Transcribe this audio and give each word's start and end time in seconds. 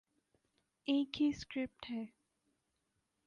ایک 0.87 1.21
ہی 1.21 1.31
سکرپٹ 1.31 1.89
ہے۔ 1.91 2.03